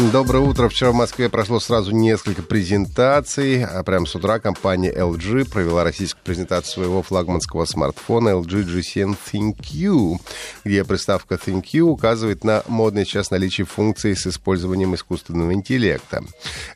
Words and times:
Доброе 0.00 0.38
утро. 0.38 0.70
Вчера 0.70 0.92
в 0.92 0.94
Москве 0.94 1.28
прошло 1.28 1.60
сразу 1.60 1.90
несколько 1.92 2.40
презентаций. 2.42 3.62
А 3.62 3.82
прямо 3.82 4.06
с 4.06 4.14
утра 4.14 4.38
компания 4.38 4.90
LG 4.90 5.50
провела 5.50 5.84
российскую 5.84 6.24
презентацию 6.24 6.72
своего 6.72 7.02
флагманского 7.02 7.66
смартфона 7.66 8.30
LG 8.30 8.64
G7 8.64 9.14
ThinQ, 9.30 10.16
где 10.64 10.84
приставка 10.84 11.34
ThinQ 11.34 11.80
указывает 11.80 12.44
на 12.44 12.64
модное 12.66 13.04
сейчас 13.04 13.30
наличие 13.30 13.66
функций 13.66 14.16
с 14.16 14.26
использованием 14.26 14.94
искусственного 14.94 15.52
интеллекта. 15.52 16.24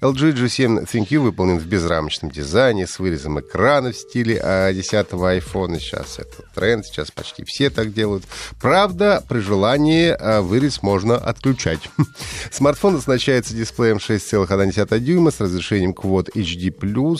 LG 0.03 0.35
G7 0.35 0.87
ThinQ 0.87 1.19
выполнен 1.21 1.59
в 1.59 1.65
безрамочном 1.65 2.31
дизайне 2.31 2.87
с 2.87 2.99
вырезом 2.99 3.41
экрана 3.41 3.93
в 3.93 3.97
стиле 3.97 4.37
10-го 4.37 5.31
iPhone. 5.31 5.79
Сейчас 5.81 6.19
это 6.19 6.43
тренд, 6.55 6.85
сейчас 6.85 7.11
почти 7.11 7.43
все 7.45 7.71
так 7.71 7.95
делают. 7.95 8.25
Правда, 8.61 9.25
при 9.27 9.39
желании 9.39 10.15
а, 10.17 10.43
вырез 10.43 10.83
можно 10.83 11.17
отключать. 11.17 11.81
Смартфон 12.51 12.97
оснащен 12.97 13.14
оснащается 13.15 13.55
дисплеем 13.55 13.99
6,1 13.99 14.99
дюйма 14.99 15.31
с 15.31 15.41
разрешением 15.41 15.93
Quad 15.93 16.33
HD+, 16.35 16.73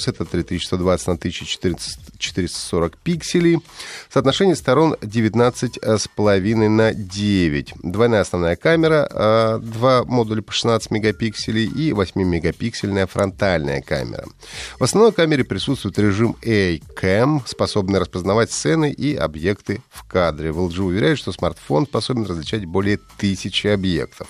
это 0.09 0.25
3120 0.25 1.07
на 1.07 1.13
1440 1.13 2.97
пикселей. 2.97 3.61
Соотношение 4.13 4.57
сторон 4.57 4.97
19,5 5.01 6.69
на 6.69 6.93
9. 6.93 7.75
Двойная 7.85 8.23
основная 8.23 8.57
камера, 8.57 9.09
а, 9.09 9.59
два 9.59 10.03
модуля 10.03 10.43
по 10.43 10.53
16 10.53 10.91
мегапикселей 10.91 11.67
и 11.67 11.93
8-мегапиксельная 11.93 13.07
фронтальная 13.07 13.81
камера. 13.81 14.25
В 14.81 14.83
основной 14.83 15.13
камере 15.13 15.45
присутствует 15.45 15.97
режим 16.01 16.37
A-Cam, 16.45 17.43
способный 17.47 18.01
распознавать 18.01 18.51
сцены 18.51 18.91
и 18.91 19.15
объекты 19.15 19.81
в 19.91 20.03
кадре. 20.09 20.51
В 20.51 20.59
LG 20.59 20.81
уверяют, 20.81 21.21
что 21.21 21.31
смартфон 21.31 21.87
способен 21.87 22.25
различать 22.27 22.65
более 22.65 22.99
тысячи 23.17 23.69
объектов. 23.69 24.27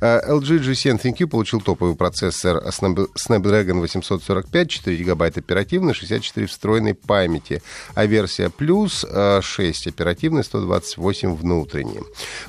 А, 0.00 0.20
LG 0.30 0.60
G7 0.60 0.91
Zen 0.92 1.00
ThinQ 1.00 1.26
получил 1.26 1.60
топовый 1.60 1.96
процессор 1.96 2.62
Snapdragon 2.68 3.80
845, 3.80 4.70
4 4.70 4.96
гигабайта 4.96 5.40
оперативной, 5.40 5.94
64 5.94 6.46
встроенной 6.46 6.94
памяти, 6.94 7.62
а 7.94 8.04
версия 8.04 8.46
Plus 8.46 9.40
6 9.42 9.86
оперативной, 9.86 10.44
128 10.44 11.34
внутренней. 11.34 12.00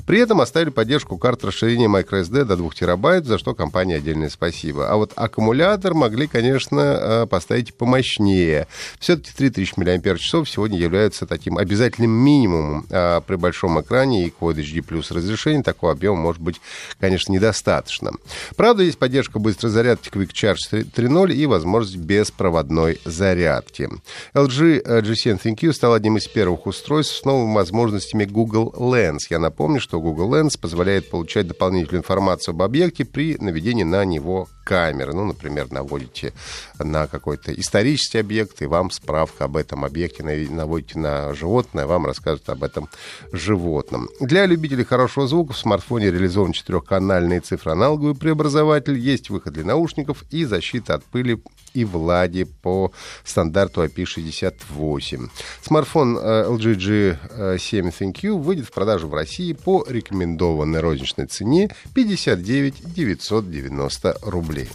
При 0.06 0.20
этом 0.20 0.40
оставили 0.40 0.70
поддержку 0.70 1.16
карт 1.16 1.44
расширения 1.44 1.88
microSD 1.88 2.44
до 2.44 2.56
2 2.56 2.70
терабайт, 2.70 3.24
за 3.24 3.38
что 3.38 3.54
компании 3.54 3.96
отдельное 3.96 4.28
спасибо. 4.28 4.90
А 4.90 4.96
вот 4.96 5.12
аккумулятор 5.16 5.94
могли, 5.94 6.26
конечно, 6.26 6.80
э, 6.80 7.26
поставить 7.26 7.74
помощнее. 7.74 8.66
Все-таки 8.98 9.32
3000 9.34 9.78
мАч 9.78 10.48
сегодня 10.48 10.78
являются 10.78 11.26
таким 11.26 11.56
обязательным 11.56 12.10
минимумом. 12.10 12.86
А 12.90 13.20
при 13.20 13.36
большом 13.36 13.80
экране 13.80 14.26
и 14.26 14.34
Quad 14.38 14.56
HD 14.56 14.84
Plus 14.86 15.14
разрешение 15.14 15.62
такого 15.62 15.92
объема 15.92 16.16
может 16.16 16.42
быть, 16.42 16.60
конечно, 17.00 17.32
недостаточно. 17.32 18.12
Правда, 18.56 18.82
есть 18.82 18.98
поддержка 18.98 19.38
быстрой 19.38 19.70
зарядки 19.70 20.08
Quick 20.08 20.30
Charge 20.32 20.90
3.0 20.90 21.32
и 21.34 21.46
возможность 21.46 21.96
беспроводной 21.96 23.00
зарядки. 23.04 23.88
LG 24.34 25.02
G7 25.02 25.40
ThinQ 25.42 25.72
стал 25.72 25.94
одним 25.94 26.16
из 26.16 26.26
первых 26.26 26.66
устройств 26.66 27.16
с 27.16 27.24
новыми 27.24 27.54
возможностями 27.54 28.24
Google 28.24 28.74
Lens. 28.76 29.20
Я 29.30 29.38
напомню, 29.38 29.80
что 29.80 30.00
Google 30.00 30.34
Lens 30.34 30.58
позволяет 30.58 31.10
получать 31.10 31.46
дополнительную 31.46 32.00
информацию 32.00 32.52
об 32.52 32.62
объекте 32.62 33.04
при 33.04 33.36
наведении 33.38 33.84
на 33.84 34.04
него 34.04 34.48
камеры. 34.64 35.12
Ну, 35.12 35.26
например, 35.26 35.70
наводите 35.70 36.32
на 36.78 37.06
какой-то 37.06 37.52
исторический 37.52 38.18
объект, 38.18 38.62
и 38.62 38.66
вам 38.66 38.90
справка 38.90 39.44
об 39.44 39.56
этом 39.56 39.84
объекте, 39.84 40.22
наводите 40.22 40.98
на 40.98 41.34
животное, 41.34 41.86
вам 41.86 42.06
рассказывают 42.06 42.48
об 42.48 42.64
этом 42.64 42.88
животном. 43.32 44.08
Для 44.20 44.46
любителей 44.46 44.84
хорошего 44.84 45.28
звука 45.28 45.52
в 45.52 45.58
смартфоне 45.58 46.10
реализован 46.10 46.52
четырехканальный 46.52 47.40
цифроаналоговый 47.40 48.13
преобразователь, 48.14 48.98
есть 48.98 49.30
выход 49.30 49.54
для 49.54 49.64
наушников 49.64 50.24
и 50.30 50.44
защита 50.44 50.94
от 50.94 51.04
пыли 51.04 51.40
и 51.74 51.84
влади 51.84 52.44
по 52.44 52.92
стандарту 53.24 53.84
IP68. 53.84 55.28
Смартфон 55.62 56.18
э, 56.18 56.46
LG 56.48 57.18
G7 57.34 57.92
ThinQ 57.98 58.40
выйдет 58.40 58.66
в 58.66 58.72
продажу 58.72 59.08
в 59.08 59.14
России 59.14 59.52
по 59.52 59.84
рекомендованной 59.88 60.80
розничной 60.80 61.26
цене 61.26 61.70
59 61.94 62.94
990 62.94 64.18
рублей. 64.22 64.68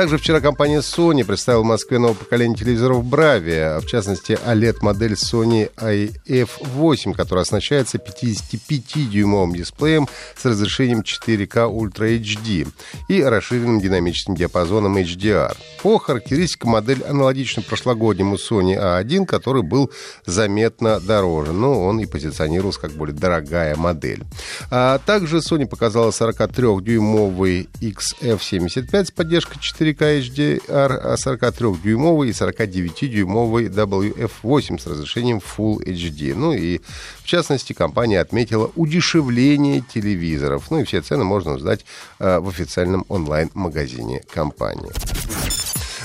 Также 0.00 0.16
вчера 0.16 0.40
компания 0.40 0.78
Sony 0.78 1.26
представила 1.26 1.60
в 1.60 1.66
Москве 1.66 1.98
новое 1.98 2.14
поколение 2.14 2.56
телевизоров 2.56 3.04
Bravia, 3.04 3.80
в 3.80 3.86
частности 3.86 4.38
OLED-модель 4.46 5.12
Sony 5.12 5.70
IF8, 5.76 7.12
которая 7.12 7.42
оснащается 7.42 7.98
55-дюймовым 7.98 9.54
дисплеем 9.54 10.08
с 10.38 10.46
разрешением 10.46 11.00
4K 11.00 11.70
Ultra 11.70 12.18
HD 12.18 12.66
и 13.08 13.22
расширенным 13.22 13.78
динамическим 13.78 14.36
диапазоном 14.36 14.96
HDR. 14.96 15.54
По 15.82 15.98
характеристикам 15.98 16.70
модель 16.70 17.02
аналогична 17.02 17.62
прошлогоднему 17.62 18.36
Sony 18.36 18.78
A1, 18.78 19.26
который 19.26 19.62
был 19.62 19.90
заметно 20.24 20.98
дороже, 20.98 21.52
но 21.52 21.84
он 21.84 22.00
и 22.00 22.06
позиционировался 22.06 22.80
как 22.80 22.92
более 22.92 23.14
дорогая 23.14 23.76
модель. 23.76 24.24
А 24.70 24.98
также 25.04 25.40
Sony 25.40 25.66
показала 25.66 26.10
43-дюймовый 26.10 27.68
XF75 27.82 29.04
с 29.04 29.10
поддержкой 29.10 29.58
4К 29.92 30.20
HDR, 30.20 31.14
43-дюймовый 31.16 32.28
и 32.28 32.32
49-дюймовый 32.32 33.68
WF8 33.68 34.80
с 34.80 34.86
разрешением 34.86 35.38
Full 35.38 35.84
HD. 35.84 36.34
Ну 36.34 36.52
и, 36.52 36.80
в 37.22 37.26
частности, 37.26 37.72
компания 37.72 38.20
отметила 38.20 38.70
удешевление 38.76 39.82
телевизоров. 39.82 40.70
Ну 40.70 40.80
и 40.80 40.84
все 40.84 41.00
цены 41.00 41.24
можно 41.24 41.52
узнать 41.52 41.84
э, 42.18 42.38
в 42.38 42.48
официальном 42.48 43.04
онлайн-магазине 43.08 44.22
компании. 44.32 44.90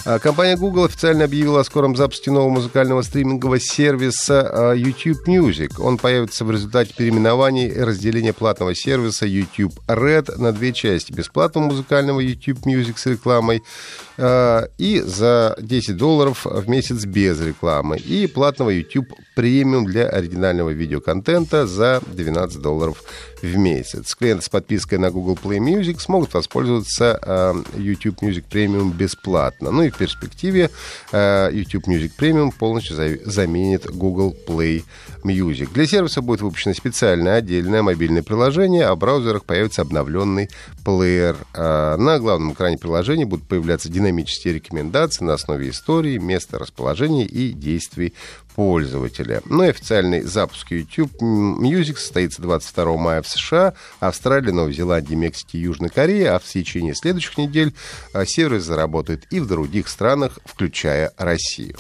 А, 0.05 0.19
компания 0.19 0.55
Google 0.55 0.83
официально 0.83 1.23
объявила 1.23 1.61
о 1.61 1.63
скором 1.63 1.95
запуске 1.95 2.29
нового 2.29 2.49
музыкального 2.49 3.01
стримингового 3.01 3.59
сервиса 3.59 4.71
а, 4.71 4.73
YouTube 4.73 5.27
Music. 5.27 5.81
Он 5.81 5.97
появится 5.97 6.45
в 6.45 6.51
результате 6.51 6.93
переименования 6.93 7.69
и 7.69 7.79
разделения 7.79 8.31
платного 8.31 8.75
сервиса 8.75 9.25
YouTube 9.25 9.73
Red 9.88 10.38
на 10.38 10.51
две 10.51 10.73
части. 10.73 11.11
Бесплатного 11.11 11.66
музыкального 11.66 12.19
YouTube 12.19 12.59
Music 12.67 12.97
с 12.97 13.07
рекламой 13.07 13.63
а, 14.19 14.67
и 14.77 15.01
за 15.01 15.57
10 15.59 15.97
долларов 15.97 16.45
в 16.45 16.69
месяц 16.69 17.05
без 17.05 17.41
рекламы. 17.41 17.97
И 17.97 18.27
платного 18.27 18.69
YouTube 18.69 19.07
премиум 19.35 19.85
для 19.85 20.07
оригинального 20.07 20.69
видеоконтента 20.69 21.66
за 21.66 21.99
12 22.05 22.61
долларов 22.61 23.03
в 23.45 23.57
месяц. 23.57 24.16
Клиенты 24.16 24.44
с 24.44 24.50
подпиской 24.50 24.97
на 24.97 25.11
Google 25.11 25.38
Play 25.41 25.59
Music 25.59 26.00
смогут 26.00 26.33
воспользоваться 26.33 27.19
э, 27.22 27.53
YouTube 27.78 28.22
Music 28.22 28.44
Premium 28.50 28.94
бесплатно. 28.94 29.72
Ну 29.72 29.83
и 29.83 29.89
в 29.89 29.97
перспективе 29.97 30.69
э, 31.11 31.50
YouTube 31.51 31.88
Music 31.88 32.11
Premium 32.17 32.51
полностью 32.57 32.95
за 32.95 33.17
заменит 33.25 33.85
Google 33.85 34.35
Play 34.47 34.84
Music. 35.23 35.72
Для 35.73 35.85
сервиса 35.85 36.22
будет 36.22 36.41
выпущено 36.41 36.73
специальное 36.73 37.35
отдельное 37.35 37.81
мобильное 37.81 38.23
приложение, 38.23 38.85
а 38.85 38.95
в 38.95 38.97
браузерах 38.97 39.45
появится 39.45 39.81
обновленный 39.81 40.50
плеер. 40.84 41.38
Э, 41.53 41.95
на 41.97 42.19
главном 42.19 42.53
экране 42.53 42.78
приложения 42.78 43.25
будут 43.25 43.47
появляться 43.47 43.89
динамические 43.89 44.55
рекомендации 44.55 45.23
на 45.23 45.34
основе 45.34 45.69
истории, 45.69 46.17
места 46.17 46.57
расположения 46.57 47.25
и 47.25 47.53
действий 47.53 48.13
пользователя. 48.55 49.41
Ну 49.46 49.64
и 49.64 49.67
официальный 49.67 50.22
запуск 50.22 50.72
YouTube 50.72 51.11
Music 51.22 51.97
состоится 51.97 52.41
22 52.41 52.97
мая 52.97 53.22
в 53.22 53.28
США, 53.35 53.73
Австралии, 53.99 54.52
Новой 54.52 54.73
Зеландии, 54.73 55.16
Мексике 55.16 55.58
и 55.58 55.61
Южной 55.61 55.90
Корее, 55.90 56.32
а 56.32 56.40
в 56.40 56.43
течение 56.43 56.96
следующих 56.96 57.37
недель 57.37 57.73
а, 58.14 58.26
сервис 58.26 58.64
заработает 58.64 59.26
и 59.32 59.40
в 59.40 59.47
других 59.47 59.87
странах, 59.87 60.40
включая 60.46 61.11
Россию. 61.17 61.76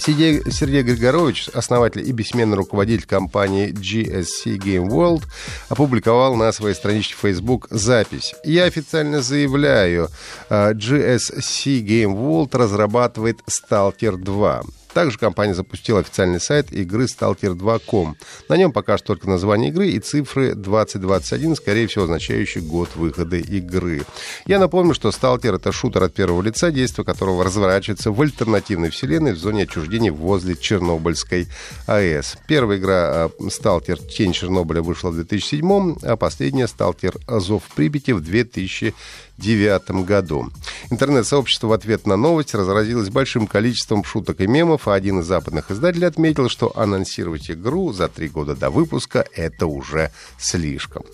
Сергей, 0.00 0.42
Сергей 0.50 0.82
Григорович, 0.82 1.48
основатель 1.54 2.06
и 2.08 2.12
бессменный 2.12 2.56
руководитель 2.56 3.06
компании 3.06 3.68
GSC 3.68 4.56
Game 4.58 4.88
World, 4.88 5.22
опубликовал 5.68 6.34
на 6.34 6.50
своей 6.52 6.74
страничке 6.74 7.14
Facebook 7.20 7.68
запись. 7.70 8.34
Я 8.44 8.64
официально 8.64 9.22
заявляю, 9.22 10.08
а, 10.48 10.72
GSC 10.72 11.80
Game 11.82 12.14
World 12.14 12.56
разрабатывает 12.56 13.40
Stalker 13.46 14.16
2. 14.16 14.62
Также 14.94 15.18
компания 15.18 15.54
запустила 15.54 16.00
официальный 16.00 16.40
сайт 16.40 16.72
игры 16.72 17.06
Stalker2.com. 17.06 18.14
На 18.48 18.56
нем 18.56 18.72
пока 18.72 18.96
что 18.96 19.08
только 19.08 19.28
название 19.28 19.70
игры 19.70 19.88
и 19.88 19.98
цифры 19.98 20.54
2021, 20.54 21.56
скорее 21.56 21.88
всего, 21.88 22.04
означающие 22.04 22.62
год 22.62 22.90
выхода 22.94 23.36
игры. 23.36 24.02
Я 24.46 24.60
напомню, 24.60 24.94
что 24.94 25.08
Stalker— 25.08 25.54
это 25.56 25.72
шутер 25.72 26.04
от 26.04 26.14
первого 26.14 26.42
лица, 26.42 26.70
действие 26.70 27.04
которого 27.04 27.44
разворачивается 27.44 28.12
в 28.12 28.20
альтернативной 28.20 28.90
вселенной 28.90 29.32
в 29.32 29.38
зоне 29.38 29.64
отчуждения 29.64 30.12
возле 30.12 30.56
Чернобыльской 30.56 31.48
АЭС. 31.86 32.38
Первая 32.46 32.78
игра 32.78 33.30
Stalker 33.40 33.98
Тень 34.06 34.32
Чернобыля 34.32 34.80
вышла 34.80 35.10
в 35.10 35.16
2007, 35.16 35.96
а 36.02 36.16
последняя 36.16 36.66
Stalker 36.66 37.20
Азов 37.26 37.64
Припяти 37.74 38.12
в 38.12 38.20
2000 38.20 38.94
2009 39.38 40.06
году. 40.06 40.50
Интернет-сообщество 40.90 41.68
в 41.68 41.72
ответ 41.72 42.06
на 42.06 42.16
новость 42.16 42.54
разразилось 42.54 43.10
большим 43.10 43.46
количеством 43.46 44.04
шуток 44.04 44.40
и 44.40 44.46
мемов, 44.46 44.83
а 44.88 44.94
один 44.94 45.20
из 45.20 45.26
западных 45.26 45.70
издателей 45.70 46.06
отметил, 46.06 46.48
что 46.48 46.76
анонсировать 46.76 47.50
игру 47.50 47.92
за 47.92 48.08
три 48.08 48.28
года 48.28 48.54
до 48.54 48.70
выпуска— 48.70 49.24
это 49.34 49.66
уже 49.66 50.10
слишком. 50.38 51.04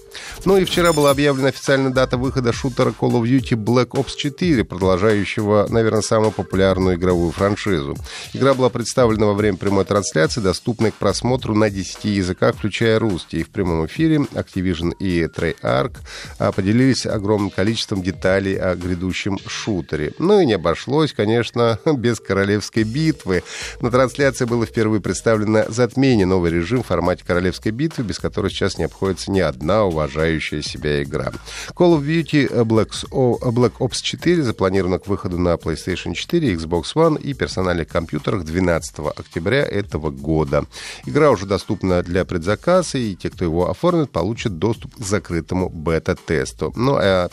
Ну 0.44 0.56
и 0.56 0.64
вчера 0.64 0.92
была 0.92 1.10
объявлена 1.10 1.48
официальная 1.48 1.90
дата 1.90 2.16
выхода 2.16 2.52
шутера 2.52 2.90
Call 2.90 3.12
of 3.12 3.22
Duty 3.22 3.56
Black 3.56 3.90
Ops 3.90 4.16
4, 4.16 4.64
продолжающего, 4.64 5.66
наверное, 5.68 6.02
самую 6.02 6.32
популярную 6.32 6.96
игровую 6.96 7.32
франшизу. 7.32 7.96
Игра 8.32 8.54
была 8.54 8.68
представлена 8.70 9.26
во 9.26 9.34
время 9.34 9.56
прямой 9.56 9.84
трансляции, 9.84 10.40
доступной 10.40 10.90
к 10.90 10.94
просмотру 10.94 11.54
на 11.54 11.70
10 11.70 12.04
языках, 12.04 12.56
включая 12.56 12.98
русский. 12.98 13.40
И 13.40 13.42
в 13.44 13.50
прямом 13.50 13.86
эфире 13.86 14.16
Activision 14.34 14.92
и 14.98 15.24
Treyarch 15.24 15.96
а, 16.38 16.52
поделились 16.52 17.06
огромным 17.06 17.50
количеством 17.50 18.02
деталей 18.02 18.56
о 18.56 18.74
грядущем 18.74 19.38
шутере. 19.46 20.14
Ну 20.18 20.40
и 20.40 20.46
не 20.46 20.54
обошлось, 20.54 21.12
конечно, 21.12 21.78
без 21.86 22.20
королевской 22.20 22.84
битвы. 22.84 23.42
На 23.80 23.90
трансляции 23.90 24.44
было 24.44 24.66
впервые 24.66 25.00
представлено 25.00 25.64
затмение, 25.68 26.26
новый 26.26 26.50
режим 26.50 26.82
в 26.82 26.86
формате 26.86 27.24
королевской 27.26 27.72
битвы, 27.72 28.04
без 28.04 28.18
которой 28.18 28.50
сейчас 28.50 28.78
не 28.78 28.84
обходится 28.84 29.30
ни 29.30 29.40
одна 29.40 29.84
уважающая 29.84 30.62
себя 30.62 31.02
игра. 31.02 31.32
Call 31.74 31.98
of 31.98 32.04
Duty 32.04 32.64
Black, 32.64 32.90
Black 33.10 33.72
Ops 33.78 34.02
4 34.02 34.42
запланирована 34.42 34.98
к 34.98 35.06
выходу 35.06 35.38
на 35.38 35.54
PlayStation 35.54 36.14
4, 36.14 36.54
Xbox 36.54 36.84
One 36.94 37.20
и 37.20 37.34
персональных 37.34 37.88
компьютерах 37.88 38.44
12 38.44 38.98
октября 39.16 39.62
этого 39.62 40.10
года. 40.10 40.66
Игра 41.06 41.30
уже 41.30 41.46
доступна 41.46 42.02
для 42.02 42.24
предзаказа, 42.24 42.98
и 42.98 43.14
те, 43.14 43.30
кто 43.30 43.44
его 43.44 43.70
оформит, 43.70 44.10
получат 44.10 44.58
доступ 44.58 44.96
к 44.96 45.00
закрытому 45.00 45.68
бета-тесту. 45.68 46.72
Ну, 46.76 46.96
а 46.98 47.28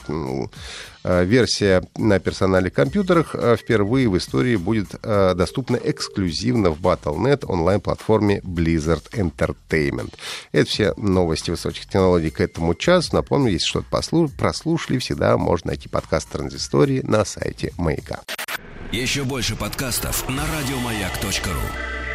Э, 1.09 1.23
версия 1.23 1.83
на 1.95 2.19
персональных 2.19 2.73
компьютерах 2.73 3.33
э, 3.33 3.55
впервые 3.55 4.09
в 4.09 4.17
истории 4.17 4.57
будет 4.57 4.89
э, 5.01 5.35
доступна 5.35 5.77
эксклюзивно 5.77 6.16
в 6.71 6.81
Battle.net 6.81 7.45
онлайн-платформе 7.45 8.39
Blizzard 8.39 9.09
Entertainment. 9.11 10.13
Это 10.51 10.69
все 10.69 10.93
новости 10.97 11.51
высоких 11.51 11.85
технологий 11.85 12.29
к 12.29 12.41
этому 12.41 12.73
часу. 12.75 13.15
Напомню, 13.15 13.51
если 13.51 13.67
что-то 13.67 14.29
прослушали, 14.37 14.97
всегда 14.97 15.37
можно 15.37 15.69
найти 15.69 15.89
подкаст 15.89 16.29
Транзистории 16.29 17.01
на 17.03 17.25
сайте 17.25 17.73
Маяка. 17.77 18.21
Еще 18.91 19.23
больше 19.23 19.55
подкастов 19.55 20.27
на 20.29 20.43
радиомаяк.ру 20.45 22.06